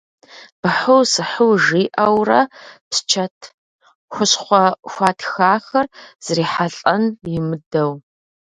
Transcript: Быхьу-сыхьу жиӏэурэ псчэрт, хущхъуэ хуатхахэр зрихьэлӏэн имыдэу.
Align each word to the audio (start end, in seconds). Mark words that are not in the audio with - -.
Быхьу-сыхьу 0.61 1.51
жиӏэурэ 1.63 2.41
псчэрт, 2.89 3.41
хущхъуэ 4.13 4.63
хуатхахэр 4.91 5.85
зрихьэлӏэн 6.25 7.03
имыдэу. 7.35 7.91